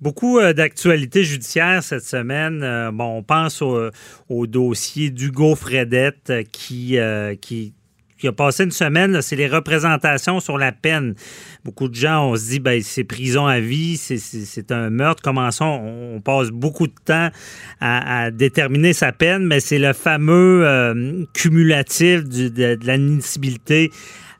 Beaucoup 0.00 0.38
euh, 0.38 0.52
d'actualités 0.52 1.24
judiciaires 1.24 1.82
cette 1.82 2.04
semaine. 2.04 2.62
Euh, 2.62 2.92
bon, 2.92 3.18
on 3.18 3.22
pense 3.24 3.62
au, 3.62 4.46
dossier 4.46 5.10
d'Hugo 5.10 5.56
Fredette 5.56 6.30
euh, 6.30 6.42
qui, 6.52 6.98
qui, 7.40 7.72
qui 8.16 8.28
a 8.28 8.32
passé 8.32 8.64
une 8.64 8.70
semaine, 8.70 9.20
c'est 9.22 9.34
les 9.34 9.48
représentations 9.48 10.38
sur 10.38 10.56
la 10.56 10.70
peine. 10.70 11.14
Beaucoup 11.64 11.88
de 11.88 11.96
gens, 11.96 12.30
on 12.30 12.36
se 12.36 12.50
dit, 12.50 12.60
ben, 12.60 12.80
c'est 12.80 13.02
prison 13.02 13.46
à 13.46 13.58
vie, 13.58 13.96
c'est 13.96 14.70
un 14.70 14.90
meurtre. 14.90 15.20
Commençons, 15.22 15.64
on 16.14 16.20
passe 16.20 16.50
beaucoup 16.50 16.86
de 16.86 16.94
temps 17.04 17.30
à, 17.80 18.30
déterminer 18.30 18.92
sa 18.92 19.10
peine, 19.10 19.44
mais 19.44 19.58
c'est 19.58 19.78
le 19.78 19.92
fameux 19.92 21.26
cumulatif 21.34 22.24
de, 22.24 22.48
de 22.48 22.86
l'admissibilité 22.86 23.90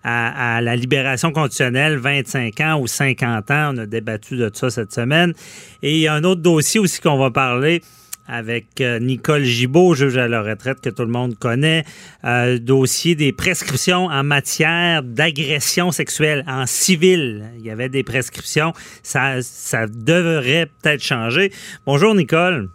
à, 0.08 0.60
la 0.60 0.76
libération 0.76 1.32
conditionnelle, 1.32 1.98
25 1.98 2.60
ans 2.60 2.80
ou 2.80 2.86
50 2.86 3.50
ans. 3.50 3.72
On 3.74 3.78
a 3.78 3.86
débattu 3.86 4.36
de 4.36 4.50
ça 4.52 4.70
cette 4.70 4.92
semaine. 4.92 5.34
Et 5.82 5.94
il 5.94 6.00
y 6.00 6.08
a 6.08 6.14
un 6.14 6.24
autre 6.24 6.40
dossier 6.40 6.80
aussi 6.80 7.00
qu'on 7.00 7.18
va 7.18 7.30
parler 7.30 7.82
avec 8.30 8.82
euh, 8.82 8.98
Nicole 8.98 9.42
Gibault, 9.42 9.94
juge 9.94 10.18
à 10.18 10.28
la 10.28 10.42
retraite 10.42 10.82
que 10.82 10.90
tout 10.90 11.02
le 11.02 11.08
monde 11.08 11.38
connaît, 11.38 11.84
euh, 12.24 12.58
dossier 12.58 13.14
des 13.14 13.32
prescriptions 13.32 14.04
en 14.04 14.22
matière 14.22 15.02
d'agression 15.02 15.90
sexuelle 15.92 16.44
en 16.46 16.66
civil. 16.66 17.46
Il 17.58 17.64
y 17.64 17.70
avait 17.70 17.88
des 17.88 18.04
prescriptions. 18.04 18.74
Ça, 19.02 19.40
ça 19.40 19.86
devrait 19.86 20.66
peut-être 20.82 21.02
changer. 21.02 21.50
Bonjour, 21.86 22.14
Nicole. 22.14 22.68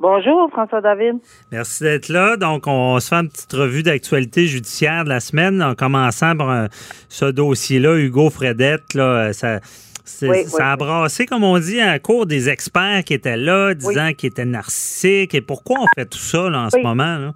Bonjour, 0.00 0.48
François 0.52 0.80
David. 0.80 1.16
Merci 1.50 1.82
d'être 1.82 2.08
là. 2.08 2.36
Donc, 2.36 2.68
on 2.68 3.00
se 3.00 3.08
fait 3.08 3.16
une 3.16 3.28
petite 3.28 3.52
revue 3.52 3.82
d'actualité 3.82 4.46
judiciaire 4.46 5.02
de 5.02 5.08
la 5.08 5.18
semaine 5.18 5.60
en 5.60 5.74
commençant 5.74 6.36
par 6.36 6.50
euh, 6.50 6.66
ce 7.08 7.24
dossier-là, 7.24 7.96
Hugo 7.96 8.30
Fredette. 8.30 8.94
Là, 8.94 9.32
ça, 9.32 9.58
ça 10.04 10.72
a 10.72 10.76
brassé, 10.76 11.26
comme 11.26 11.42
on 11.42 11.58
dit, 11.58 11.80
à 11.80 11.98
cours 11.98 12.26
des 12.26 12.48
experts 12.48 13.02
qui 13.04 13.14
étaient 13.14 13.36
là, 13.36 13.74
disant 13.74 14.12
qu'il 14.16 14.28
était 14.28 14.44
narcissique. 14.44 15.34
Et 15.34 15.40
pourquoi 15.40 15.80
on 15.80 15.86
fait 15.96 16.06
tout 16.06 16.18
ça 16.18 16.46
en 16.46 16.70
ce 16.70 16.78
moment? 16.78 17.32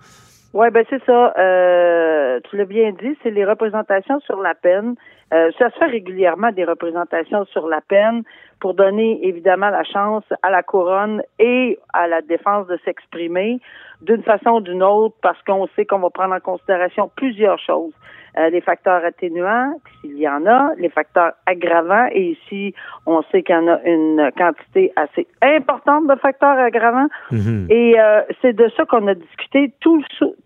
Oui, 0.54 0.68
ben 0.70 0.84
c'est 0.90 1.02
ça. 1.04 1.32
Euh, 1.38 2.40
tu 2.50 2.58
l'as 2.58 2.66
bien 2.66 2.92
dit, 2.92 3.16
c'est 3.22 3.30
les 3.30 3.44
représentations 3.44 4.20
sur 4.20 4.40
la 4.42 4.54
peine. 4.54 4.96
Euh, 5.32 5.50
ça 5.58 5.70
se 5.70 5.78
fait 5.78 5.86
régulièrement 5.86 6.52
des 6.52 6.64
représentations 6.64 7.46
sur 7.46 7.68
la 7.68 7.80
peine 7.80 8.22
pour 8.60 8.74
donner 8.74 9.26
évidemment 9.26 9.70
la 9.70 9.82
chance 9.82 10.24
à 10.42 10.50
la 10.50 10.62
couronne 10.62 11.22
et 11.38 11.78
à 11.94 12.06
la 12.06 12.20
défense 12.20 12.66
de 12.66 12.78
s'exprimer 12.84 13.60
d'une 14.02 14.22
façon 14.22 14.50
ou 14.50 14.60
d'une 14.60 14.82
autre 14.82 15.14
parce 15.22 15.42
qu'on 15.44 15.66
sait 15.74 15.86
qu'on 15.86 16.00
va 16.00 16.10
prendre 16.10 16.34
en 16.34 16.40
considération 16.40 17.10
plusieurs 17.16 17.58
choses. 17.58 17.94
Euh, 18.38 18.48
les 18.48 18.62
facteurs 18.62 19.04
atténuants, 19.04 19.74
s'il 20.00 20.16
y 20.18 20.26
en 20.26 20.46
a, 20.46 20.72
les 20.78 20.88
facteurs 20.88 21.32
aggravants, 21.44 22.08
et 22.12 22.30
ici, 22.30 22.74
on 23.04 23.22
sait 23.30 23.42
qu'il 23.42 23.54
y 23.54 23.58
en 23.58 23.68
a 23.68 23.78
une 23.84 24.30
quantité 24.38 24.90
assez 24.96 25.26
importante 25.42 26.06
de 26.06 26.14
facteurs 26.14 26.58
aggravants. 26.58 27.08
Mhm. 27.30 27.66
Et 27.68 28.00
euh, 28.00 28.22
c'est 28.40 28.54
de 28.54 28.70
ça 28.74 28.86
qu'on 28.86 29.06
a 29.06 29.14
discuté 29.14 29.74
tout, 29.80 30.02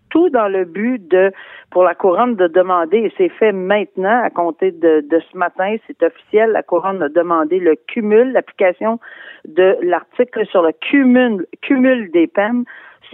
tout 0.09 0.29
dans 0.29 0.49
le 0.49 0.65
but 0.65 1.07
de, 1.07 1.31
pour 1.71 1.83
la 1.83 1.95
couronne, 1.95 2.35
de 2.35 2.47
demander, 2.47 2.97
et 2.97 3.13
c'est 3.17 3.29
fait 3.29 3.53
maintenant, 3.53 4.21
à 4.21 4.29
compter 4.29 4.71
de, 4.71 5.05
de 5.09 5.21
ce 5.31 5.37
matin, 5.37 5.77
c'est 5.87 6.03
officiel, 6.03 6.51
la 6.51 6.63
couronne 6.63 7.01
a 7.01 7.09
demandé 7.09 7.59
le 7.59 7.75
cumul, 7.87 8.33
l'application 8.33 8.99
de 9.47 9.77
l'article 9.81 10.45
sur 10.47 10.61
le 10.61 10.73
cumul, 10.73 11.45
cumul 11.61 12.11
des 12.11 12.27
peines 12.27 12.65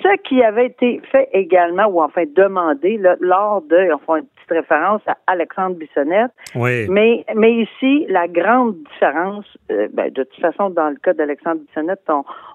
ce 0.02 0.18
qui 0.24 0.44
avait 0.44 0.68
été 0.68 1.02
fait 1.12 1.30
également, 1.34 1.86
ou 1.86 2.02
enfin 2.02 2.24
demandé, 2.36 3.00
lors 3.20 3.62
de, 3.62 3.94
enfin, 3.94 4.18
une 4.18 4.26
petite 4.26 4.50
référence 4.50 5.02
à 5.08 5.18
Alexandre 5.28 5.76
Bissonnette. 5.76 6.32
Oui. 6.56 6.88
Mais, 6.90 7.26
mais 7.36 7.54
ici, 7.54 8.06
la 8.10 8.28
grande 8.28 8.76
différence, 8.92 9.46
euh, 9.72 9.88
ben, 9.94 10.12
de 10.12 10.24
toute 10.24 10.42
façon, 10.42 10.70
dans 10.70 10.90
le 10.90 10.96
cas 10.96 11.14
d'Alexandre 11.14 11.62
Bissonnette, 11.68 12.02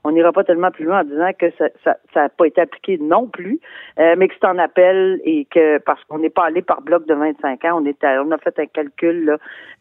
on 0.05 0.11
n'ira 0.11 0.33
pas 0.33 0.45
tellement 0.45 0.71
plus 0.71 0.85
loin 0.85 1.01
en 1.01 1.05
disant 1.05 1.31
que 1.39 1.47
ça 1.59 1.69
n'a 1.87 1.97
ça, 2.13 2.29
pas 2.29 2.47
été 2.47 2.61
appliqué 2.61 2.99
non 3.01 3.27
plus, 3.27 3.61
euh, 3.99 4.15
mais 4.19 4.29
que 4.29 4.35
c'est 4.41 4.47
en 4.47 4.59
appel 4.59 5.21
et 5.25 5.47
que 5.47 5.79
parce 5.79 6.03
qu'on 6.05 6.19
n'est 6.19 6.31
pas 6.31 6.47
allé 6.47 6.63
par 6.63 6.83
bloc 6.83 7.07
de 7.07 7.15
25 7.15 7.65
ans, 7.65 7.81
on, 7.83 7.87
est 7.87 8.05
on 8.05 8.31
a 8.33 8.39
fait 8.39 8.59
un 8.59 8.67
calcul 8.67 9.25
là, 9.25 9.37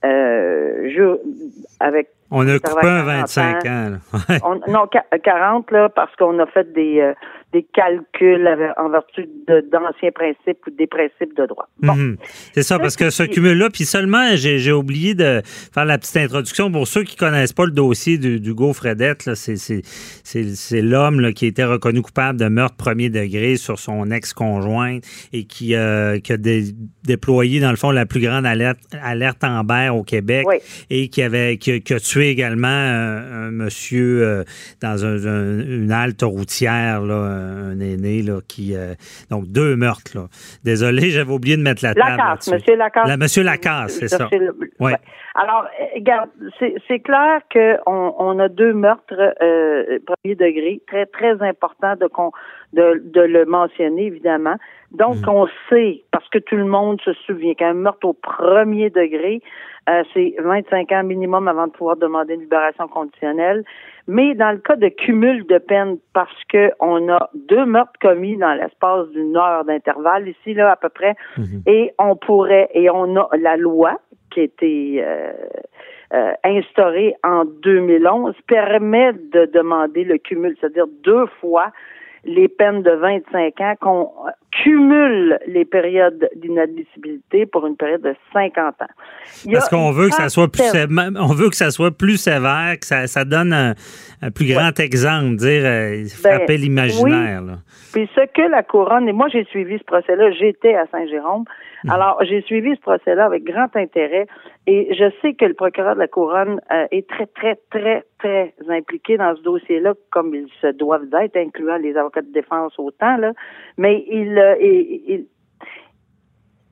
euh, 0.05 1.17
avec 1.79 2.09
on 2.29 2.47
a 2.47 2.59
coupé 2.59 2.87
un 2.87 3.03
25 3.03 3.65
ans. 3.65 3.97
non, 4.67 4.87
40 5.23 5.71
là, 5.71 5.89
parce 5.89 6.13
qu'on 6.17 6.37
a 6.39 6.45
fait 6.45 6.71
des, 6.73 6.99
euh, 6.99 7.13
des 7.53 7.65
calculs 7.73 8.73
en 8.75 8.89
vertu 8.89 9.27
d'anciens 9.47 10.11
principes 10.11 10.59
ou 10.67 10.71
des 10.71 10.87
principes 10.87 11.35
de 11.37 11.45
droit. 11.45 11.69
Mhm. 11.81 12.17
C'est 12.53 12.63
ça, 12.63 12.77
parce 12.77 12.97
que 12.97 13.09
ce 13.09 13.23
cumul-là, 13.23 13.69
puis 13.69 13.85
seulement, 13.85 14.35
j'ai 14.35 14.71
oublié 14.73 15.15
de 15.15 15.41
faire 15.45 15.85
la 15.85 15.97
petite 15.97 16.17
introduction. 16.17 16.69
Pour 16.71 16.87
ceux 16.87 17.03
qui 17.03 17.15
connaissent 17.15 17.53
pas 17.53 17.65
le 17.65 17.71
dossier 17.71 18.17
d'Hugo 18.17 18.73
Fredette, 18.73 19.29
c'est 19.33 20.81
l'homme 20.81 21.33
qui 21.33 21.45
a 21.45 21.47
été 21.47 21.63
reconnu 21.63 22.01
coupable 22.01 22.37
de 22.37 22.47
meurtre 22.49 22.75
premier 22.75 23.09
degré 23.09 23.55
sur 23.55 23.79
son 23.79 24.11
ex-conjointe 24.11 25.03
et 25.31 25.45
qui, 25.45 25.73
euh, 25.75 26.19
qui 26.19 26.33
a 26.33 26.37
déployé, 26.37 27.61
dans 27.61 27.71
le 27.71 27.77
fond, 27.77 27.91
la 27.91 28.05
plus 28.05 28.19
grande 28.19 28.45
alerte, 28.45 28.79
alerte 29.01 29.43
Amber 29.43 29.89
au 29.93 30.03
Québec 30.03 30.45
et 30.89 31.07
qui, 31.07 31.21
avait, 31.21 31.57
qui, 31.57 31.71
a 31.71 31.99
tué 31.99 32.29
également 32.29 32.67
un, 32.67 33.51
monsieur 33.51 34.23
euh, 34.23 34.43
dans 34.81 34.97
une 34.97 35.91
halte 35.91 36.23
routière, 36.23 37.01
là, 37.01 37.36
un 37.37 37.79
aîné 37.79 38.21
là, 38.21 38.39
qui. 38.47 38.75
Euh, 38.75 38.93
donc, 39.29 39.47
deux 39.47 39.75
meurtres. 39.75 40.11
Là. 40.15 40.25
Désolé, 40.63 41.09
j'avais 41.09 41.31
oublié 41.31 41.57
de 41.57 41.61
mettre 41.61 41.83
la 41.83 41.93
table. 41.93 42.17
Lacasse, 42.17 42.51
Monsieur 42.51 42.75
Lacasse. 42.75 43.07
La, 43.07 43.17
Monsieur 43.17 43.43
Lacasse, 43.43 43.99
c'est 43.99 44.07
ça. 44.07 44.29
ouais. 44.79 44.95
Alors, 45.35 45.65
regarde, 45.93 46.29
c'est 46.87 46.99
clair 46.99 47.41
qu'on 47.53 48.15
on 48.17 48.39
a 48.39 48.49
deux 48.49 48.73
meurtres 48.73 49.35
euh, 49.41 49.99
premier 50.05 50.35
degré, 50.35 50.81
très, 50.87 51.05
très 51.05 51.41
important 51.43 51.93
de, 51.95 52.09
de, 52.73 53.01
de 53.03 53.21
le 53.21 53.45
mentionner, 53.45 54.07
évidemment. 54.07 54.55
Donc, 54.91 55.17
mhm. 55.17 55.29
on 55.29 55.47
sait, 55.69 56.03
parce 56.11 56.27
que 56.29 56.39
tout 56.39 56.55
le 56.55 56.65
monde 56.65 56.99
se 57.01 57.13
souvient 57.25 57.53
qu'un 57.53 57.73
meurtre 57.73 58.07
au 58.07 58.13
premier 58.13 58.89
degré, 58.89 59.41
euh, 59.89 60.03
c'est 60.13 60.35
25 60.39 60.91
ans 60.91 61.03
minimum 61.03 61.47
avant 61.47 61.67
de 61.67 61.71
pouvoir 61.71 61.95
demander 61.95 62.33
une 62.33 62.41
libération 62.41 62.87
conditionnelle. 62.87 63.63
Mais 64.07 64.35
dans 64.35 64.51
le 64.51 64.57
cas 64.57 64.75
de 64.75 64.87
cumul 64.87 65.45
de 65.47 65.57
peine, 65.57 65.97
parce 66.13 66.43
que 66.49 66.71
on 66.79 67.09
a 67.09 67.29
deux 67.33 67.65
meurtres 67.65 67.99
commis 68.01 68.37
dans 68.37 68.53
l'espace 68.53 69.07
d'une 69.09 69.35
heure 69.35 69.65
d'intervalle, 69.65 70.27
ici, 70.27 70.53
là, 70.53 70.71
à 70.71 70.75
peu 70.75 70.89
près, 70.89 71.15
mhm. 71.37 71.61
et 71.65 71.93
on 71.99 72.15
pourrait, 72.15 72.69
et 72.73 72.89
on 72.89 73.15
a 73.17 73.29
la 73.37 73.57
loi 73.57 73.99
qui 74.31 74.41
a 74.41 74.43
été 74.43 75.03
euh, 75.03 75.33
euh, 76.13 76.31
instaurée 76.43 77.15
en 77.23 77.43
2011, 77.45 78.33
permet 78.47 79.13
de 79.13 79.45
demander 79.53 80.03
le 80.03 80.17
cumul, 80.17 80.55
c'est-à-dire 80.59 80.85
deux 81.03 81.25
fois 81.41 81.71
les 82.23 82.47
peines 82.47 82.83
de 82.83 82.91
25 82.91 83.61
ans, 83.61 83.73
qu'on 83.79 84.11
cumule 84.63 85.39
les 85.47 85.65
périodes 85.65 86.29
d'inadmissibilité 86.35 87.45
pour 87.45 87.67
une 87.67 87.75
période 87.75 88.01
de 88.01 88.15
50 88.33 88.57
ans. 88.81 89.51
Parce 89.51 89.69
qu'on 89.69 89.91
veut 89.91 90.09
que 90.09 90.15
ça 90.15 90.29
soit 90.29 90.51
plus 90.51 90.63
sévère, 90.63 91.09
on 91.15 91.33
veut 91.33 91.49
que 91.49 91.55
ça 91.55 91.71
soit 91.71 91.91
plus 91.91 92.17
sévère, 92.17 92.75
que 92.79 92.85
ça, 92.85 93.07
ça 93.07 93.25
donne 93.25 93.53
un, 93.53 93.73
plus 94.31 94.51
grand 94.51 94.79
exemple, 94.79 95.35
dire 95.35 95.63
euh, 95.65 96.05
frapper 96.05 96.45
ben, 96.47 96.61
l'imaginaire. 96.61 97.41
Puis 97.93 98.09
ce 98.15 98.21
que 98.33 98.49
la 98.49 98.63
couronne, 98.63 99.07
et 99.07 99.13
moi 99.13 99.27
j'ai 99.29 99.45
suivi 99.45 99.77
ce 99.77 99.83
procès-là, 99.83 100.31
j'étais 100.31 100.75
à 100.75 100.85
Saint-Jérôme, 100.91 101.45
mhm. 101.83 101.91
alors 101.91 102.19
j'ai 102.23 102.41
suivi 102.41 102.75
ce 102.75 102.81
procès-là 102.81 103.25
avec 103.25 103.43
grand 103.43 103.75
intérêt 103.75 104.27
et 104.67 104.93
je 104.93 105.09
sais 105.21 105.33
que 105.33 105.45
le 105.45 105.53
procureur 105.53 105.95
de 105.95 105.99
la 105.99 106.09
couronne 106.09 106.59
euh, 106.71 106.87
est 106.91 107.07
très, 107.07 107.25
très, 107.27 107.57
très, 107.69 108.03
très 108.19 108.53
impliqué 108.67 109.15
dans 109.15 109.33
ce 109.35 109.41
dossier-là, 109.41 109.93
comme 110.11 110.35
ils 110.35 110.49
se 110.61 110.67
doivent 110.67 111.07
d'être, 111.07 111.37
incluant 111.37 111.77
les 111.77 111.95
avocats 111.95 112.21
de 112.21 112.33
défense 112.33 112.73
autant, 112.77 113.15
là, 113.15 113.31
mais 113.77 114.03
il, 114.09 114.37
euh, 114.55 115.25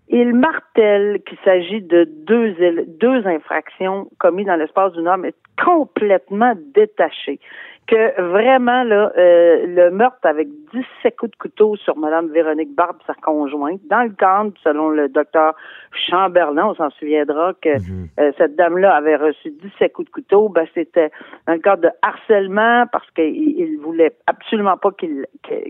il, 0.07 0.33
martèle 0.33 1.21
qu'il 1.27 1.37
s'agit 1.43 1.81
de 1.81 2.03
deux, 2.03 3.27
infractions 3.27 4.09
commises 4.19 4.45
dans 4.47 4.55
l'espace 4.55 4.93
d'une 4.93 5.07
heure, 5.07 5.17
mais 5.17 5.33
complètement 5.63 6.53
détachées 6.73 7.39
que 7.87 8.21
vraiment 8.21 8.83
là, 8.83 9.11
euh, 9.17 9.65
le 9.67 9.91
meurtre 9.91 10.25
avec 10.25 10.47
17 10.73 11.15
coups 11.17 11.31
de 11.31 11.37
couteau 11.37 11.75
sur 11.75 11.97
Madame 11.97 12.29
Véronique 12.31 12.73
Barbe, 12.73 12.97
sa 13.05 13.13
conjointe, 13.13 13.79
dans 13.87 14.03
le 14.03 14.09
cadre, 14.09 14.51
selon 14.63 14.89
le 14.89 15.07
docteur 15.07 15.53
Chamberlain, 15.91 16.67
on 16.67 16.75
s'en 16.75 16.89
souviendra 16.91 17.53
que 17.61 17.77
mhm. 17.77 18.07
euh, 18.19 18.31
cette 18.37 18.55
dame-là 18.55 18.95
avait 18.95 19.15
reçu 19.15 19.51
17 19.51 19.93
coups 19.93 20.07
de 20.07 20.13
couteau, 20.13 20.49
ben 20.49 20.65
c'était 20.73 21.11
dans 21.47 21.53
le 21.53 21.59
cadre 21.59 21.83
de 21.83 21.89
harcèlement 22.01 22.85
parce 22.91 23.09
qu'il 23.11 23.35
il 23.35 23.77
voulait 23.77 24.15
absolument 24.27 24.77
pas 24.77 24.91
qu'il 24.91 25.25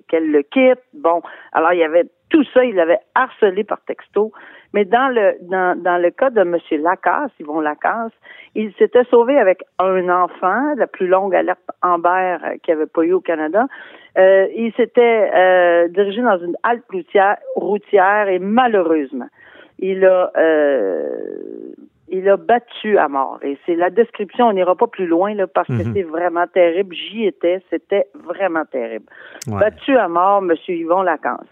qu'elle 0.07 0.31
le 0.31 0.41
quitte. 0.43 0.81
Bon, 0.93 1.21
alors 1.51 1.73
il 1.73 1.79
y 1.79 1.83
avait 1.83 2.05
tout 2.29 2.43
ça, 2.53 2.63
il 2.63 2.75
l'avait 2.75 2.99
harcelé 3.13 3.63
par 3.63 3.81
texto. 3.81 4.31
Mais 4.73 4.85
dans 4.85 5.07
le 5.09 5.35
dans, 5.41 5.81
dans 5.81 6.01
le 6.01 6.11
cas 6.11 6.29
de 6.29 6.41
M. 6.41 6.57
Lacasse, 6.81 7.31
Yvon 7.39 7.61
Lacasse, 7.61 8.11
il 8.55 8.73
s'était 8.73 9.03
sauvé 9.05 9.37
avec 9.37 9.63
un 9.79 10.09
enfant, 10.09 10.75
la 10.75 10.87
plus 10.87 11.07
longue 11.07 11.35
alerte 11.35 11.59
Amber 11.81 12.37
euh, 12.43 12.57
qu'il 12.63 12.73
n'y 12.73 12.81
avait 12.81 12.89
pas 12.89 13.03
eu 13.03 13.13
au 13.13 13.21
Canada. 13.21 13.67
Euh, 14.17 14.47
il 14.55 14.73
s'était 14.73 15.31
euh, 15.33 15.87
dirigé 15.89 16.21
dans 16.21 16.39
une 16.39 16.55
halte 16.63 16.83
routière, 16.91 17.37
routière 17.55 18.27
et 18.29 18.39
malheureusement, 18.39 19.27
il 19.79 20.05
a 20.05 20.31
il 22.07 22.29
a 22.29 22.37
battu 22.37 22.97
à 22.97 23.07
mort. 23.07 23.39
Et 23.41 23.57
c'est 23.65 23.75
la 23.75 23.89
description, 23.89 24.47
on 24.47 24.53
n'ira 24.53 24.75
pas 24.75 24.87
plus 24.87 25.07
loin 25.07 25.33
là, 25.33 25.47
parce 25.47 25.67
que 25.67 25.73
mhm. 25.73 25.93
c'est 25.93 26.03
vraiment 26.03 26.45
terrible. 26.47 26.95
J'y 26.95 27.25
étais, 27.25 27.61
c'était 27.69 28.07
vraiment 28.13 28.65
terrible. 28.65 29.05
Battu 29.47 29.97
à 29.97 30.07
mort, 30.07 30.43
M. 30.43 30.55
Yvon 30.67 31.01
Lacasse. 31.01 31.47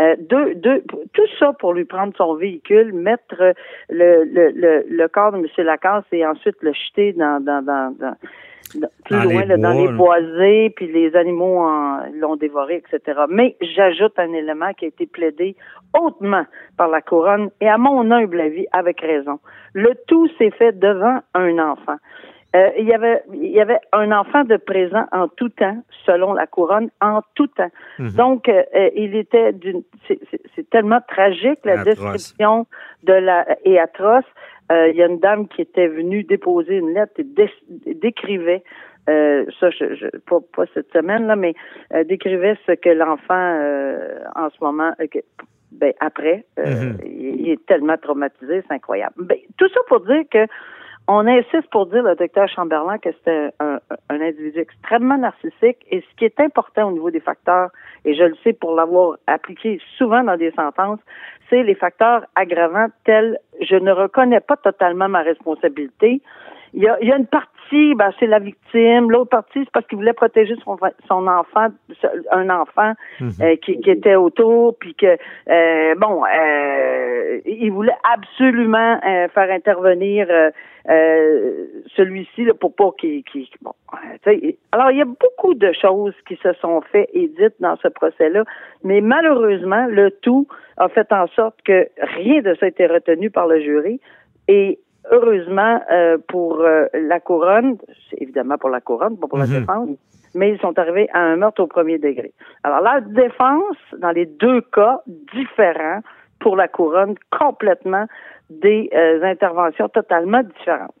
Euh, 0.00 0.14
deux, 0.18 0.54
deux, 0.54 0.82
tout 1.12 1.26
ça 1.38 1.52
pour 1.58 1.72
lui 1.72 1.84
prendre 1.84 2.12
son 2.16 2.34
véhicule, 2.34 2.92
mettre 2.92 3.54
le, 3.90 4.24
le, 4.24 4.50
le, 4.50 4.84
le 4.88 5.08
corps 5.08 5.32
de 5.32 5.38
M. 5.38 5.46
Lacasse 5.58 6.04
et 6.12 6.24
ensuite 6.24 6.56
le 6.62 6.72
jeter 6.72 7.12
dans, 7.14 7.42
dans, 7.42 7.64
dans, 7.64 7.94
dans 7.98 8.14
plus 9.04 9.16
loin 9.22 9.58
dans 9.58 9.72
les 9.72 9.88
boisés, 9.88 10.70
puis 10.76 10.86
les 10.92 11.16
animaux 11.16 11.66
l'ont 12.14 12.36
dévoré, 12.36 12.82
etc. 12.84 13.20
Mais 13.28 13.56
j'ajoute 13.60 14.12
un 14.18 14.32
élément 14.32 14.72
qui 14.74 14.84
a 14.84 14.88
été 14.88 15.06
plaidé 15.06 15.56
hautement 15.98 16.44
par 16.76 16.88
la 16.88 17.00
couronne 17.00 17.50
et 17.60 17.68
à 17.68 17.78
mon 17.78 18.10
humble 18.10 18.40
avis 18.40 18.66
avec 18.72 19.00
raison. 19.00 19.40
Le 19.72 19.92
tout 20.06 20.28
s'est 20.38 20.50
fait 20.50 20.78
devant 20.78 21.20
un 21.34 21.58
enfant. 21.58 21.96
Euh, 22.56 22.70
il 22.78 22.86
y 22.86 22.94
avait 22.94 23.22
il 23.32 23.50
y 23.50 23.60
avait 23.60 23.80
un 23.92 24.10
enfant 24.10 24.42
de 24.44 24.56
présent 24.56 25.04
en 25.12 25.28
tout 25.28 25.50
temps, 25.50 25.82
selon 26.06 26.32
la 26.32 26.46
couronne, 26.46 26.88
en 27.00 27.20
tout 27.34 27.46
temps. 27.48 27.70
Mhm. 27.98 28.12
Donc, 28.12 28.48
euh, 28.48 28.62
euh, 28.74 28.88
il 28.96 29.14
était 29.16 29.52
d'une 29.52 29.82
c'est 30.08 30.70
tellement 30.70 31.00
tragique 31.06 31.60
la 31.64 31.84
description 31.84 32.66
de 33.02 33.12
la 33.12 33.46
et 33.64 33.78
atroce. 33.78 34.24
il 34.70 34.96
y 34.96 35.02
a 35.02 35.06
une 35.06 35.18
dame 35.18 35.48
qui 35.48 35.60
était 35.60 35.88
venue 35.88 36.24
déposer 36.24 36.76
une 36.76 36.94
lettre 36.94 37.12
et 37.18 37.94
décrivait 37.94 38.62
ça, 39.06 39.70
je, 39.70 39.94
je, 39.94 40.18
pas, 40.18 40.38
pas 40.54 40.64
cette 40.74 40.92
semaine 40.92 41.26
là, 41.26 41.36
mais 41.36 41.54
décrivait 42.04 42.56
ce 42.66 42.72
que 42.72 42.90
l'enfant 42.90 43.46
en 44.36 44.50
ce 44.50 44.62
moment, 44.62 44.92
ben 45.72 45.92
après, 46.00 46.44
mhm. 46.56 46.98
il, 47.04 47.50
est 47.50 47.66
tellement 47.66 47.96
traumatisé, 47.96 48.62
c'est 48.66 48.74
incroyable. 48.74 49.14
Ben, 49.18 49.38
tout 49.58 49.68
ça 49.68 49.80
pour 49.88 50.00
dire 50.00 50.22
que 50.30 50.46
on 51.08 51.26
insiste 51.26 51.68
pour 51.70 51.86
dire, 51.86 52.02
le 52.02 52.14
docteur 52.14 52.48
Chamberlain, 52.48 52.98
que 52.98 53.08
c'est 53.24 53.50
un, 53.60 53.80
individu 54.10 54.60
extrêmement 54.60 55.16
narcissique 55.16 55.78
et 55.90 56.02
ce 56.02 56.16
qui 56.16 56.26
est 56.26 56.38
important 56.38 56.88
au 56.88 56.92
niveau 56.92 57.10
des 57.10 57.20
facteurs, 57.20 57.70
et 58.04 58.14
je 58.14 58.24
le 58.24 58.36
sais 58.44 58.52
pour 58.52 58.74
l'avoir 58.74 59.16
appliqué 59.26 59.80
souvent 59.96 60.22
dans 60.22 60.36
des 60.36 60.52
sentences, 60.52 61.00
c'est 61.48 61.62
les 61.62 61.74
facteurs 61.74 62.26
aggravants 62.36 62.88
tels 63.04 63.38
je 63.60 63.76
ne 63.76 63.90
reconnais 63.90 64.40
pas 64.40 64.56
totalement 64.56 65.08
ma 65.08 65.22
responsabilité. 65.22 66.20
Il 66.74 66.82
y 66.82 66.88
a, 66.88 66.98
il 67.00 67.08
y 67.08 67.12
a 67.12 67.16
une 67.16 67.26
partie, 67.26 67.94
ben, 67.94 68.10
c'est 68.18 68.26
la 68.26 68.38
victime. 68.38 69.10
L'autre 69.10 69.30
partie, 69.30 69.60
c'est 69.60 69.70
parce 69.70 69.86
qu'il 69.86 69.96
voulait 69.96 70.12
protéger 70.12 70.54
son, 70.64 70.76
son 71.06 71.26
enfant, 71.26 71.68
un 72.32 72.50
enfant 72.50 72.92
mhm. 73.20 73.30
euh, 73.40 73.56
qui, 73.56 73.80
qui, 73.80 73.90
était 73.90 74.14
autour, 74.14 74.76
puis 74.78 74.94
que 74.94 75.16
euh, 75.48 75.94
bon, 75.96 76.24
euh, 76.24 77.40
il 77.46 77.70
voulait 77.70 77.96
absolument 78.12 79.00
faire 79.34 79.50
intervenir 79.50 80.28
celui-ci 81.96 82.44
là, 82.44 82.54
pour 82.54 82.74
pas 82.74 82.90
qu'il, 82.98 83.22
bon, 83.60 83.72
alors 84.72 84.90
il 84.90 84.98
y 84.98 85.02
a 85.02 85.04
beaucoup 85.04 85.54
de 85.54 85.72
choses 85.72 86.14
qui 86.26 86.36
se 86.36 86.52
sont 86.54 86.80
faites 86.92 87.10
et 87.12 87.28
dites 87.28 87.54
dans 87.60 87.76
ce 87.76 87.88
procès-là, 87.88 88.44
mais 88.84 89.00
malheureusement, 89.00 89.86
le 89.86 90.10
tout 90.10 90.46
a 90.78 90.88
fait 90.88 91.12
en 91.12 91.26
sorte 91.28 91.60
que 91.62 91.88
rien 92.00 92.40
de 92.40 92.54
ça 92.54 92.66
a 92.66 92.68
été 92.68 92.86
retenu 92.86 93.30
par 93.30 93.46
le 93.46 93.60
jury 93.60 94.00
et 94.48 94.78
heureusement 95.10 95.80
euh, 95.90 96.18
pour 96.28 96.60
euh, 96.60 96.86
la 96.94 97.20
couronne, 97.20 97.78
c'est 98.10 98.20
évidemment 98.22 98.58
pour 98.58 98.70
la 98.70 98.80
couronne, 98.80 99.18
pas 99.18 99.26
pour 99.26 99.38
la 99.38 99.46
mhm. 99.46 99.60
défense, 99.60 99.88
mais 100.34 100.50
ils 100.50 100.60
sont 100.60 100.78
arrivés 100.78 101.08
à 101.12 101.20
un 101.20 101.36
meurtre 101.36 101.62
au 101.62 101.66
premier 101.66 101.98
degré. 101.98 102.32
Alors 102.64 102.80
la 102.80 103.00
défense, 103.00 103.76
dans 103.98 104.10
les 104.10 104.26
deux 104.26 104.60
cas 104.60 105.00
différents, 105.34 106.00
pour 106.40 106.56
la 106.56 106.68
couronne, 106.68 107.14
complètement 107.36 108.06
des 108.50 108.88
euh, 108.94 109.22
interventions 109.24 109.88
totalement 109.88 110.42
différentes. 110.42 110.92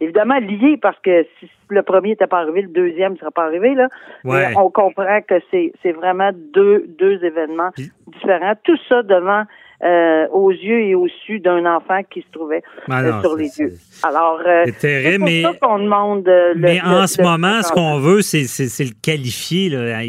Évidemment 0.00 0.38
liées 0.38 0.78
parce 0.80 0.98
que 1.00 1.24
si 1.38 1.50
le 1.68 1.82
premier 1.82 2.10
n'était 2.10 2.26
pas 2.26 2.40
arrivé, 2.40 2.62
le 2.62 2.68
deuxième 2.68 3.12
ne 3.12 3.18
sera 3.18 3.30
pas 3.30 3.44
arrivé 3.44 3.74
là. 3.74 3.88
Mais 4.24 4.52
on 4.56 4.68
comprend 4.70 5.20
que 5.22 5.36
c'est 5.50 5.72
c'est 5.82 5.92
vraiment 5.92 6.30
deux 6.52 6.84
deux 6.98 7.24
événements 7.24 7.70
différents. 8.06 8.54
Tout 8.64 8.76
ça 8.88 9.02
devant 9.02 9.44
euh, 9.82 10.28
aux 10.30 10.52
yeux 10.52 10.80
et 10.80 10.94
au 10.94 11.08
su 11.26 11.40
d'un 11.40 11.66
enfant 11.66 12.02
qui 12.08 12.20
se 12.20 12.26
trouvait 12.32 12.62
ah 12.88 13.02
euh, 13.02 13.20
sur 13.20 13.36
les 13.36 13.58
yeux. 13.58 13.72
Alors, 14.04 14.40
euh, 14.46 14.62
c'est 14.66 14.78
terrible, 14.78 15.24
mais 15.24 15.42
qu'on 15.60 15.80
demande. 15.80 16.30
mais 16.56 16.80
en 16.80 17.06
ce 17.08 17.20
moment, 17.20 17.60
ce 17.62 17.72
qu'on 17.72 17.98
veut, 17.98 18.22
c'est, 18.22 18.42
le 18.42 18.94
qualifier, 19.02 19.70
là, 19.70 20.00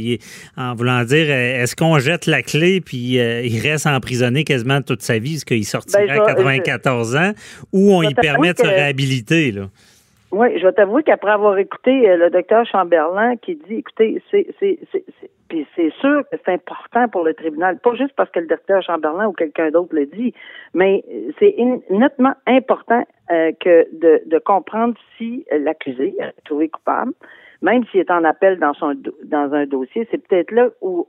en 0.57 0.75
voulant 0.75 1.03
dire, 1.03 1.29
est-ce 1.31 1.75
qu'on 1.75 1.97
jette 1.97 2.27
la 2.27 2.43
clé 2.43 2.81
puis 2.81 3.15
il 3.17 3.59
reste 3.61 3.87
emprisonné 3.87 4.43
quasiment 4.43 4.81
toute 4.81 5.01
sa 5.01 5.17
vie, 5.17 5.35
est-ce 5.35 5.45
qu'il 5.45 5.65
sortira 5.65 6.05
ben, 6.05 6.21
à 6.21 6.59
94 6.59 7.15
ans, 7.15 7.31
ou 7.71 7.93
on 7.95 8.03
y 8.03 8.13
permet 8.13 8.53
de 8.53 8.59
se 8.59 8.67
réhabiliter, 8.67 9.51
là? 9.51 9.63
Oui, 10.33 10.57
je 10.57 10.65
vais 10.65 10.73
t'avouer 10.73 11.03
qu'après 11.03 11.29
avoir 11.29 11.59
écouté 11.59 11.91
le 12.17 12.31
docteur 12.31 12.65
Chamberlain 12.65 13.35
qui 13.37 13.55
dit, 13.55 13.75
écoutez, 13.75 14.19
c'est, 14.31 14.47
puis 15.47 15.67
c'est 15.75 15.93
sûr 16.01 16.23
que 16.31 16.37
c'est 16.43 16.53
important 16.53 17.07
pour 17.07 17.23
le 17.23 17.35
tribunal, 17.35 17.77
pas 17.77 17.93
juste 17.93 18.15
parce 18.15 18.31
que 18.31 18.39
le 18.39 18.47
docteur 18.47 18.81
Chamberlain 18.81 19.27
ou 19.27 19.33
quelqu'un 19.33 19.69
d'autre 19.69 19.93
le 19.93 20.07
dit, 20.07 20.33
mais 20.73 21.03
c'est 21.37 21.55
nettement 21.91 22.33
important 22.47 23.03
euh, 23.29 23.51
que 23.59 23.85
de, 23.93 24.23
de, 24.25 24.39
comprendre 24.39 24.95
si 25.19 25.45
l'accusé 25.51 26.15
est 26.19 26.33
trouvé 26.45 26.67
coupable, 26.67 27.13
même 27.61 27.85
s'il 27.91 27.99
est 27.99 28.09
en 28.09 28.23
appel 28.23 28.57
dans 28.57 28.73
son 28.73 28.95
dans 29.25 29.53
un 29.53 29.67
dossier, 29.67 30.07
c'est 30.09 30.17
peut-être 30.17 30.49
là 30.49 30.69
où 30.81 31.05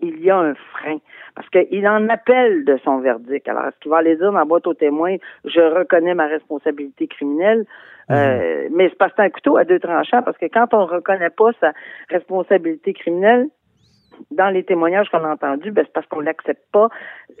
il 0.00 0.18
y 0.24 0.30
a 0.30 0.38
un 0.38 0.54
frein. 0.54 0.96
Parce 1.34 1.48
qu'il 1.50 1.86
en 1.86 2.08
appelle 2.08 2.64
de 2.64 2.78
son 2.84 3.00
verdict. 3.00 3.46
Alors, 3.48 3.66
est-ce 3.66 3.78
qu'il 3.80 3.90
va 3.90 3.98
aller 3.98 4.16
dire 4.16 4.32
dans 4.32 4.38
la 4.38 4.44
boîte 4.46 4.66
aux 4.66 4.74
témoins, 4.74 5.16
je 5.44 5.60
reconnais 5.60 6.14
ma 6.14 6.26
responsabilité 6.26 7.06
criminelle? 7.06 7.66
Euh, 8.10 8.68
mhm. 8.68 8.76
mais 8.76 8.88
c'est 8.88 8.98
parce 8.98 9.12
que 9.14 9.22
un 9.22 9.30
couteau 9.30 9.56
à 9.56 9.64
deux 9.64 9.78
tranchants, 9.78 10.22
parce 10.22 10.36
que 10.38 10.46
quand 10.46 10.74
on 10.74 10.86
reconnaît 10.86 11.30
pas 11.30 11.50
sa 11.60 11.72
responsabilité 12.10 12.92
criminelle, 12.94 13.48
dans 14.30 14.48
les 14.48 14.64
témoignages 14.64 15.08
qu'on 15.10 15.24
a 15.24 15.32
entendus, 15.32 15.70
ben, 15.70 15.84
c'est 15.86 15.92
parce 15.92 16.06
qu'on 16.06 16.22
n'accepte 16.22 16.62
pas 16.72 16.88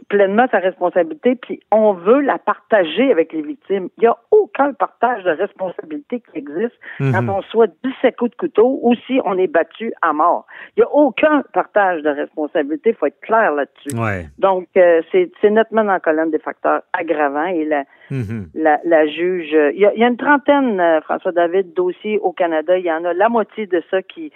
pleinement 0.08 0.46
sa 0.50 0.58
responsabilité, 0.58 1.36
puis 1.36 1.60
on 1.70 1.92
veut 1.92 2.20
la 2.20 2.38
partager 2.38 3.10
avec 3.10 3.32
les 3.32 3.42
victimes. 3.42 3.88
Il 3.98 4.02
n'y 4.02 4.06
a 4.06 4.16
aucun 4.30 4.72
partage 4.72 5.24
de 5.24 5.30
responsabilité 5.30 6.20
qui 6.20 6.38
existe 6.38 6.74
mhm. 7.00 7.12
quand 7.12 7.28
on 7.28 7.42
soit 7.42 7.70
17 7.84 8.16
coups 8.16 8.30
de 8.32 8.36
couteau 8.36 8.78
ou 8.82 8.94
si 9.06 9.20
on 9.24 9.38
est 9.38 9.46
battu 9.46 9.92
à 10.02 10.12
mort. 10.12 10.46
Il 10.76 10.80
n'y 10.80 10.84
a 10.84 10.92
aucun 10.92 11.42
partage 11.52 12.02
de 12.02 12.10
responsabilité, 12.10 12.90
il 12.90 12.96
faut 12.96 13.06
être 13.06 13.20
clair 13.20 13.52
là-dessus. 13.52 13.96
Donc, 14.38 14.68
euh, 14.76 15.02
c'est 15.10 15.50
nettement 15.50 15.84
dans 15.84 15.92
la 15.92 16.00
colonne 16.00 16.30
des 16.30 16.38
facteurs 16.38 16.82
aggravants 16.92 17.46
et 17.46 17.64
la, 17.64 17.84
mhm. 18.10 18.48
la, 18.54 19.06
juge... 19.06 19.52
Il 19.74 19.80
y, 19.80 19.86
a, 19.86 19.92
il 19.94 20.00
y 20.00 20.04
a 20.04 20.08
une 20.08 20.16
trentaine, 20.16 20.80
euh, 20.80 21.00
François 21.02 21.32
David, 21.32 21.72
dossiers 21.74 22.18
au 22.18 22.32
Canada. 22.32 22.76
Il 22.76 22.84
y 22.84 22.92
en 22.92 23.04
a 23.04 23.12
la 23.12 23.28
moitié 23.28 23.66
de 23.66 23.82
ça 23.90 24.02
qui 24.02 24.32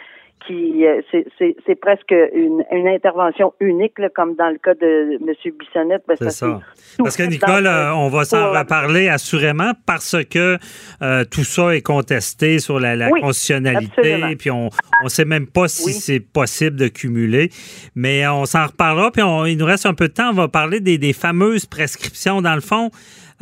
qui 0.46 0.86
euh, 0.86 1.00
c'est 1.10 1.74
presque 1.74 2.12
une, 2.12 2.64
une, 2.70 2.88
intervention 2.88 3.52
unique, 3.60 3.94
comme 4.14 4.36
dans 4.36 4.50
le 4.50 4.58
cas 4.58 4.74
de 4.74 5.14
M. 5.14 5.34
Bissonnette. 5.58 6.02
Ben, 6.06 6.16
c'est 6.18 6.30
ça. 6.30 6.60
Parce 6.98 7.16
que 7.16 7.24
Nicole, 7.24 7.66
euh, 7.66 7.94
on 7.94 8.08
va 8.08 8.24
s'en 8.24 8.52
reparler 8.52 9.08
assurément 9.08 9.72
parce 9.86 10.16
que 10.24 10.58
euh, 11.02 11.24
tout 11.24 11.44
ça 11.44 11.74
est 11.74 11.82
contesté 11.82 12.58
sur 12.58 12.78
la, 12.78 12.96
la 12.96 13.10
constitutionnalité, 13.10 14.36
puis 14.38 14.50
on 14.50 14.70
ne 15.02 15.08
sait 15.08 15.24
même 15.24 15.46
pas 15.46 15.68
si 15.68 15.92
c'est 15.92 16.20
possible 16.20 16.76
de 16.76 16.88
cumuler. 16.88 17.50
Mais 17.94 18.26
on 18.28 18.44
s'en 18.44 18.66
reparlera, 18.66 19.10
puis 19.10 19.22
il 19.50 19.58
nous 19.58 19.66
reste 19.66 19.86
un 19.86 19.94
peu 19.94 20.08
de 20.08 20.12
temps. 20.12 20.30
On 20.30 20.34
va 20.34 20.48
parler 20.48 20.80
des, 20.80 20.98
des 20.98 21.12
fameuses 21.12 21.66
prescriptions. 21.66 22.42
Dans 22.42 22.54
le 22.54 22.60
fond, 22.60 22.90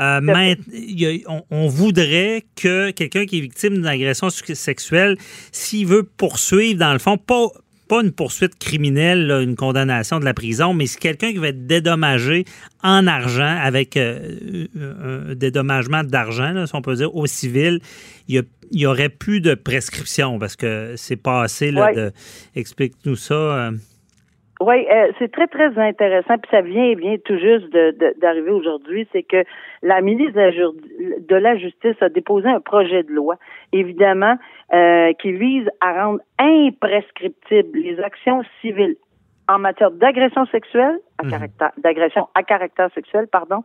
euh, 0.00 0.54
on, 1.50 1.68
voudrait 1.68 2.44
que 2.56 2.90
quelqu'un 2.90 3.26
qui 3.26 3.38
est 3.38 3.40
victime 3.40 3.74
d'une 3.74 3.86
agression 3.86 4.28
sexuelle, 4.28 5.16
s'il 5.52 5.86
veut 5.86 6.02
poursuivre, 6.02 6.83
dans 6.84 6.92
le 6.92 6.98
fond, 6.98 7.16
pas, 7.16 7.48
pas 7.88 8.02
une 8.02 8.12
poursuite 8.12 8.58
criminelle, 8.58 9.30
une 9.42 9.56
condamnation 9.56 10.20
de 10.20 10.24
la 10.24 10.34
prison, 10.34 10.74
mais 10.74 10.86
c'est 10.86 10.98
quelqu'un 10.98 11.32
qui 11.32 11.38
va 11.38 11.48
être 11.48 11.66
dédommagé 11.66 12.44
en 12.82 13.06
argent 13.06 13.58
avec 13.60 13.96
euh, 13.96 14.66
un 14.76 15.34
dédommagement 15.34 16.04
d'argent, 16.04 16.66
si 16.66 16.74
on 16.74 16.82
peut 16.82 16.96
dire, 16.96 17.14
au 17.14 17.26
civil. 17.26 17.80
Il 18.28 18.36
y, 18.36 18.42
il 18.70 18.80
y 18.80 18.86
aurait 18.86 19.08
plus 19.08 19.40
de 19.40 19.54
prescription 19.54 20.38
parce 20.38 20.56
que 20.56 20.94
c'est 20.96 21.16
passé 21.16 21.70
là, 21.70 21.92
de 21.92 22.12
explique-nous 22.54 23.16
ça. 23.16 23.70
Oui, 24.60 24.86
euh, 24.88 25.10
c'est 25.18 25.32
très, 25.32 25.48
très 25.48 25.76
intéressant. 25.78 26.38
Puis 26.38 26.50
ça 26.50 26.60
vient, 26.60 26.94
vient 26.94 27.16
tout 27.24 27.38
juste 27.38 27.68
d'arriver 28.20 28.50
aujourd'hui. 28.50 29.08
C'est 29.12 29.24
que 29.24 29.44
la 29.82 30.00
ministre 30.00 30.34
de 30.34 31.34
la, 31.36 31.56
Justice 31.56 32.00
a 32.00 32.08
déposé 32.08 32.48
un 32.48 32.60
projet 32.60 33.02
de 33.02 33.12
loi, 33.12 33.36
évidemment, 33.72 34.36
euh, 34.72 35.12
qui 35.14 35.32
vise 35.32 35.68
à 35.80 36.04
rendre 36.04 36.20
imprescriptibles 36.38 37.78
les 37.78 37.98
actions 38.00 38.42
civiles 38.60 38.96
en 39.48 39.58
matière 39.58 39.90
d'agression 39.90 40.46
sexuelle, 40.46 40.98
à 41.18 41.24
mhm. 41.24 41.30
caractère, 41.30 41.72
d'agression 41.78 42.28
à 42.34 42.42
caractère 42.42 42.90
sexuel, 42.94 43.26
pardon, 43.28 43.62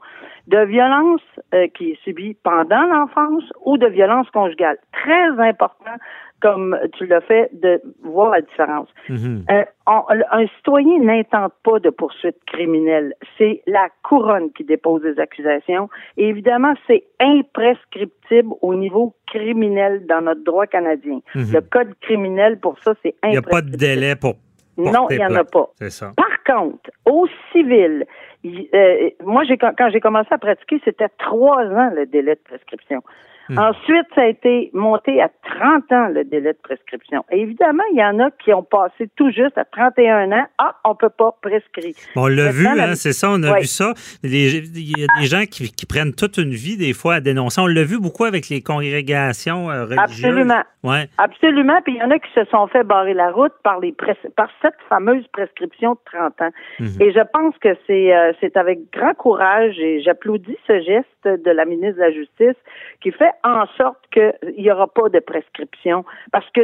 de 0.48 0.60
violence 0.66 1.22
euh, 1.54 1.68
qui 1.68 1.92
est 1.92 2.04
subie 2.04 2.36
pendant 2.44 2.84
l'enfance 2.84 3.44
ou 3.66 3.78
de 3.78 3.88
violence 3.88 4.30
conjugale. 4.32 4.78
Très 4.92 5.40
important 5.40 5.96
comme 6.42 6.78
tu 6.94 7.06
l'as 7.06 7.22
fait, 7.22 7.50
de 7.54 7.82
voir 8.04 8.32
la 8.32 8.42
différence. 8.42 8.88
Mhm. 9.10 9.46
Euh, 9.50 9.64
un 9.86 10.48
citoyen 10.58 11.00
n'intente 11.00 11.54
pas 11.64 11.80
de 11.80 11.90
poursuite 11.90 12.38
criminelle. 12.46 13.14
C'est 13.38 13.62
la 13.68 13.90
couronne 14.04 14.52
qui 14.54 14.64
dépose 14.64 15.02
des 15.02 15.20
accusations. 15.20 15.90
Et 16.18 16.30
évidemment, 16.30 16.74
c'est 16.88 17.04
imprescriptible 17.20 18.54
au 18.62 18.76
niveau 18.76 19.16
criminel 19.28 20.06
dans 20.08 20.22
notre 20.22 20.44
droit 20.44 20.68
canadien. 20.68 21.20
Mhm. 21.36 21.52
Le 21.54 21.62
code 21.62 21.94
criminel, 22.02 22.60
pour 22.60 22.78
ça, 22.80 22.94
c'est 23.04 23.16
imprescriptible. 23.24 23.28
Il 23.28 23.32
n'y 23.32 23.38
a 23.38 23.42
pas 23.42 23.62
de 23.62 23.76
délai 23.76 24.16
pour 24.16 24.36
non, 24.80 25.08
il 25.10 25.18
n'y 25.18 25.26
en 25.26 25.36
a 25.36 25.44
pas. 25.44 25.70
Ça. 25.90 26.14
Par 26.16 26.44
contre, 26.46 26.90
au 27.06 27.28
civil, 27.52 28.06
euh, 28.46 29.10
moi, 29.24 29.44
j'ai, 29.44 29.58
quand 29.58 29.90
j'ai 29.92 30.00
commencé 30.00 30.30
à 30.32 30.38
pratiquer, 30.38 30.82
c'était 30.86 31.10
trois 31.18 31.64
ans 31.64 31.92
le 31.94 32.06
délai 32.06 32.36
de 32.36 32.42
prescription. 32.42 33.02
Hmm. 33.50 33.58
Ensuite, 33.58 34.06
ça 34.14 34.22
a 34.22 34.26
été 34.28 34.70
monté 34.74 35.20
à 35.22 35.30
30 35.60 35.92
ans, 35.92 36.08
le 36.10 36.24
délai 36.24 36.54
de 36.54 36.58
prescription. 36.62 37.26
Et 37.32 37.42
évidemment, 37.42 37.84
il 37.92 38.00
y 38.00 38.04
en 38.04 38.20
a 38.20 38.30
qui 38.32 38.54
ont 38.54 38.64
passé 38.64 39.10
tout 39.16 39.32
juste 39.32 39.58
à 39.58 39.66
31 39.66 40.32
ans. 40.32 40.46
Ah, 40.60 40.76
on 40.86 40.94
peut 40.94 41.10
pas 41.10 41.36
prescrire. 41.42 41.96
On 42.16 42.28
l'a 42.28 42.52
vu, 42.52 42.68
hein, 42.68 42.94
c'est 42.96 43.14
ça, 43.14 43.30
on 43.32 43.42
a 43.42 43.60
vu 43.60 43.66
ça. 43.66 43.94
Il 44.24 44.36
y 44.36 45.04
a 45.04 45.20
des 45.20 45.26
gens 45.26 45.46
qui, 45.50 45.86
prennent 45.88 46.14
toute 46.14 46.38
une 46.38 46.52
vie, 46.52 46.78
des 46.78 46.94
fois, 46.94 47.16
à 47.16 47.20
dénoncer. 47.22 47.60
On 47.60 47.68
l'a 47.68 47.84
vu 47.84 48.00
beaucoup 48.00 48.26
avec 48.26 48.50
les 48.50 48.62
congrégations 48.62 49.72
euh, 49.72 49.86
religieuses. 49.86 50.26
Absolument. 50.26 50.64
Ouais. 50.84 51.10
Absolument. 51.18 51.82
Puis 51.84 51.96
il 51.96 52.00
y 52.00 52.04
en 52.04 52.12
a 52.12 52.20
qui 52.20 52.32
se 52.34 52.46
sont 52.46 52.68
fait 52.68 52.84
barrer 52.84 53.14
la 53.14 53.32
route 53.32 53.52
par, 53.64 53.80
les 53.80 53.94
par 54.36 54.50
cette 54.62 54.78
fameuse 54.88 55.28
prescription 55.34 55.94
de 55.94 56.00
30 56.06 56.42
ans. 56.42 56.50
Mhm. 56.80 57.02
Et 57.02 57.12
je 57.12 57.20
pense 57.34 57.58
que 57.58 57.76
c'est 57.86 58.16
euh, 58.16 58.32
c'est 58.40 58.56
avec 58.56 58.80
grand 58.94 59.14
courage 59.14 59.78
et 59.80 60.02
j'applaudis 60.02 60.58
ce 60.68 60.80
geste 60.80 61.44
de 61.44 61.52
la 61.52 61.66
ministre 61.66 61.98
de 61.98 62.02
la 62.02 62.12
Justice 62.12 62.56
qui 63.02 63.12
fait 63.12 63.32
en 63.44 63.66
sorte 63.78 64.00
qu'il 64.12 64.34
n'y 64.58 64.72
aura 64.72 64.88
pas 64.88 65.10
de 65.10 65.20
prescription 65.20 66.06
parce 66.32 66.50
que 66.52 66.62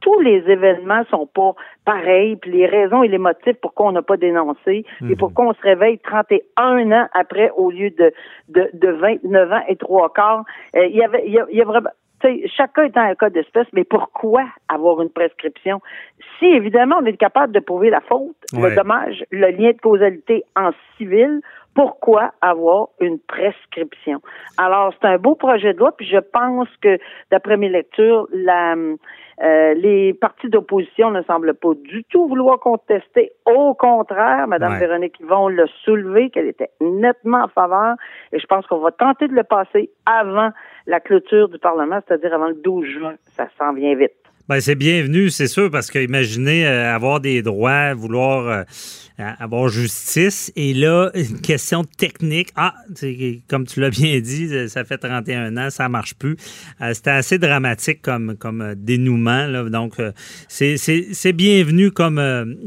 tous 0.00 0.20
les 0.20 0.42
événements 0.48 1.04
sont 1.10 1.26
pas 1.26 1.54
pareils, 1.84 2.36
puis 2.36 2.52
les 2.52 2.66
raisons 2.66 3.02
et 3.02 3.08
les 3.08 3.18
motifs 3.18 3.56
pourquoi 3.60 3.86
on 3.86 3.92
n'a 3.92 4.02
pas 4.02 4.16
dénoncé 4.16 4.84
et 5.00 5.04
mhm. 5.04 5.16
pourquoi 5.16 5.46
on 5.46 5.54
se 5.54 5.62
réveille 5.62 5.98
31 5.98 6.92
ans 6.92 7.06
après 7.12 7.50
au 7.56 7.70
lieu 7.70 7.90
de, 7.90 8.12
de, 8.48 8.70
de 8.72 8.88
29 8.88 9.52
ans 9.52 9.62
et 9.68 9.76
trois 9.76 10.12
quarts. 10.12 10.44
Euh, 10.76 10.86
il 10.86 10.96
y 10.96 11.04
avait 11.04 11.24
il 11.26 11.32
y 11.32 11.60
a, 11.60 11.64
vraiment 11.64 11.90
chacun 12.54 12.84
étant 12.84 13.00
un 13.00 13.14
cas 13.14 13.30
d'espèce, 13.30 13.66
mais 13.72 13.84
pourquoi 13.84 14.44
avoir 14.68 15.00
une 15.00 15.10
prescription? 15.10 15.80
Si 16.38 16.46
évidemment 16.46 16.96
on 17.00 17.06
est 17.06 17.16
capable 17.16 17.52
de 17.52 17.60
prouver 17.60 17.90
la 17.90 18.00
faute, 18.00 18.36
le 18.52 18.74
dommage, 18.74 19.24
le 19.30 19.50
lien 19.50 19.70
de 19.72 19.80
causalité 19.80 20.44
en 20.54 20.70
civil, 20.96 21.40
pourquoi 21.74 22.32
avoir 22.40 22.88
une 23.00 23.18
prescription? 23.18 24.20
Alors, 24.58 24.92
c'est 25.00 25.06
un 25.06 25.18
beau 25.18 25.34
projet 25.34 25.72
de 25.72 25.78
loi, 25.78 25.92
puis 25.96 26.06
je 26.06 26.18
pense 26.18 26.68
que, 26.82 26.98
d'après 27.30 27.56
mes 27.56 27.68
lectures, 27.68 28.26
la, 28.32 28.74
euh, 28.74 29.74
les 29.74 30.12
partis 30.12 30.48
d'opposition 30.48 31.10
ne 31.10 31.22
semblent 31.22 31.54
pas 31.54 31.74
du 31.74 32.04
tout 32.04 32.28
vouloir 32.28 32.58
contester. 32.58 33.32
Au 33.46 33.74
contraire, 33.74 34.46
Mme 34.48 34.78
Véronique 34.78 35.18
Yvon 35.20 35.48
l'a 35.48 35.66
soulevé, 35.84 36.30
qu'elle 36.30 36.48
était 36.48 36.70
nettement 36.80 37.44
en 37.44 37.48
faveur, 37.48 37.94
et 38.32 38.38
je 38.38 38.46
pense 38.46 38.66
qu'on 38.66 38.80
va 38.80 38.90
tenter 38.90 39.28
de 39.28 39.34
le 39.34 39.44
passer 39.44 39.90
avant 40.04 40.50
la 40.86 41.00
clôture 41.00 41.48
du 41.48 41.58
Parlement, 41.58 42.00
c'est-à-dire 42.06 42.34
avant 42.34 42.48
le 42.48 42.54
12 42.54 42.84
juin. 42.84 43.14
Ça 43.32 43.46
s'en 43.58 43.72
vient 43.72 43.94
vite. 43.94 44.19
Ben, 44.50 44.60
c'est 44.60 44.74
bienvenu, 44.74 45.30
c'est 45.30 45.46
sûr, 45.46 45.70
parce 45.70 45.92
que 45.92 46.00
imaginez 46.00 46.66
euh, 46.66 46.92
avoir 46.92 47.20
des 47.20 47.40
droits, 47.40 47.94
vouloir 47.94 48.48
euh, 48.48 48.64
avoir 49.38 49.68
justice, 49.68 50.52
et 50.56 50.74
là, 50.74 51.12
une 51.14 51.40
question 51.40 51.84
technique. 51.84 52.48
Ah, 52.56 52.74
comme 53.48 53.64
tu 53.64 53.78
l'as 53.78 53.90
bien 53.90 54.18
dit, 54.18 54.48
euh, 54.50 54.66
ça 54.66 54.82
fait 54.82 54.98
31 54.98 55.56
ans, 55.56 55.70
ça 55.70 55.88
marche 55.88 56.16
plus. 56.16 56.36
C'était 56.92 57.10
assez 57.10 57.38
dramatique 57.38 58.02
comme, 58.02 58.34
comme 58.36 58.74
dénouement, 58.74 59.46
là, 59.46 59.70
donc 59.70 59.94
c'est 60.48 61.32
bienvenu 61.32 61.92
comme, 61.92 62.20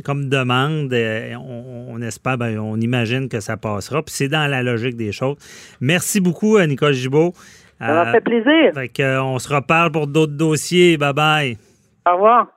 comme 0.05 0.29
demande. 0.29 0.93
On, 0.93 2.01
espère, 2.01 2.37
ben, 2.37 2.59
on 2.59 2.79
imagine 2.79 3.27
que 3.27 3.41
ça 3.41 3.57
passera, 3.57 4.01
puis 4.03 4.15
c'est 4.15 4.29
dans 4.29 4.47
la 4.47 4.63
logique 4.63 4.95
des 4.95 5.11
choses. 5.11 5.35
Merci 5.81 6.21
beaucoup, 6.21 6.57
Nicole 6.61 6.93
Gibault. 6.93 7.33
Ça 7.77 7.93
m'a 7.93 8.11
fait 8.13 8.21
plaisir. 8.21 8.71
Fait 8.73 9.17
on 9.17 9.37
se 9.37 9.53
reparle 9.53 9.91
pour 9.91 10.07
d'autres 10.07 10.37
dossiers. 10.37 10.95
Bye 10.95 11.13
bye. 11.13 11.57
Au 12.05 12.13
revoir. 12.13 12.47